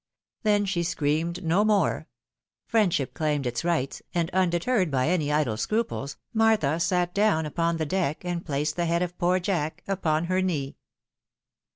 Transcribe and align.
Then 0.41 0.65
she 0.65 0.81
screamed 0.81 1.43
no 1.43 1.63
more; 1.63 2.07
friendship 2.65 3.13
claimed 3.13 3.45
its 3.45 3.63
rights, 3.63 4.01
and 4.15 4.31
undeterred 4.31 4.89
by 4.89 5.09
any 5.09 5.31
idle 5.31 5.57
scruples, 5.57 6.17
Martha 6.33 6.79
sat 6.79 7.13
down 7.13 7.45
upon 7.45 7.77
the 7.77 7.85
deck, 7.85 8.25
and 8.25 8.43
placed 8.43 8.77
the 8.77 8.87
head 8.87 9.03
of 9.03 9.15
poor 9.19 9.39
Jack 9.39 9.83
upon 9.87 10.23
her 10.25 10.41
knee. 10.41 10.75